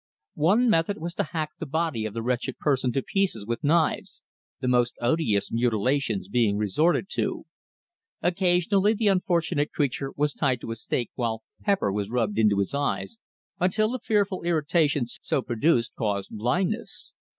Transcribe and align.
One 0.41 0.67
method 0.67 0.97
was 0.97 1.13
to 1.13 1.25
hack 1.25 1.51
the 1.59 1.67
body 1.67 2.07
of 2.07 2.15
the 2.15 2.23
wretched 2.23 2.57
person 2.57 2.91
to 2.93 3.03
pieces 3.03 3.45
with 3.45 3.63
knives, 3.63 4.23
the 4.59 4.67
most 4.67 4.95
odious 4.99 5.51
mutilations 5.51 6.27
being 6.27 6.57
resorted 6.57 7.05
to. 7.11 7.45
Occasionally 8.23 8.93
the 8.95 9.09
unfortunate 9.09 9.71
creature 9.71 10.11
was 10.17 10.33
tied 10.33 10.59
to 10.61 10.71
a 10.71 10.75
stake 10.75 11.11
while 11.13 11.43
pepper 11.61 11.91
was 11.91 12.09
rubbed 12.09 12.39
into 12.39 12.57
his 12.57 12.73
eyes 12.73 13.19
until 13.59 13.91
the 13.91 13.99
fearful 13.99 14.41
irritation 14.41 15.05
so 15.05 15.43
produced 15.43 15.93
caused 15.95 16.35
blindness. 16.35 17.13